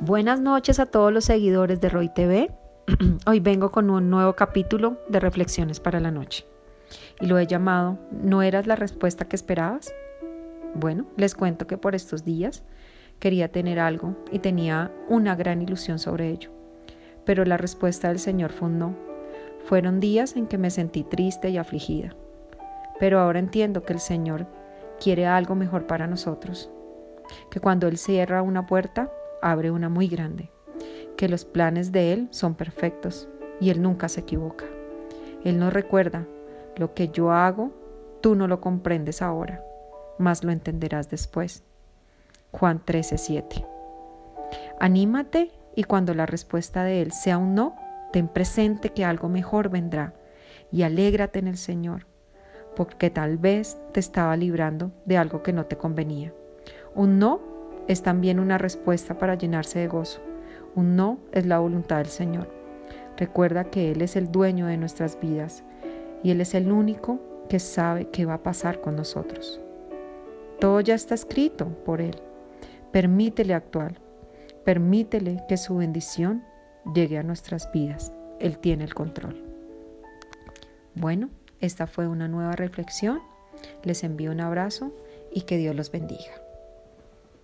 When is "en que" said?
20.36-20.58